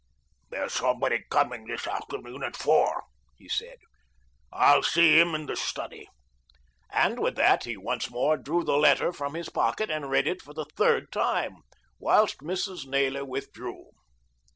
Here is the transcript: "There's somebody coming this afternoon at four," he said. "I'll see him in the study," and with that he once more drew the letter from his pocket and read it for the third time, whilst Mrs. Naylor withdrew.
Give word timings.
"There's 0.49 0.73
somebody 0.73 1.19
coming 1.29 1.67
this 1.67 1.85
afternoon 1.85 2.41
at 2.41 2.57
four," 2.57 3.03
he 3.37 3.47
said. 3.47 3.77
"I'll 4.51 4.81
see 4.81 5.19
him 5.19 5.35
in 5.35 5.45
the 5.45 5.55
study," 5.55 6.07
and 6.89 7.19
with 7.19 7.35
that 7.35 7.65
he 7.65 7.77
once 7.77 8.09
more 8.09 8.35
drew 8.35 8.63
the 8.63 8.77
letter 8.77 9.13
from 9.13 9.35
his 9.35 9.49
pocket 9.49 9.91
and 9.91 10.09
read 10.09 10.25
it 10.25 10.41
for 10.41 10.55
the 10.55 10.65
third 10.75 11.11
time, 11.11 11.57
whilst 11.99 12.39
Mrs. 12.39 12.87
Naylor 12.87 13.23
withdrew. 13.25 13.91